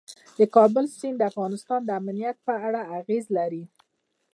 [0.37, 3.63] د کابل سیند د افغانستان د امنیت په اړه اغېز لري.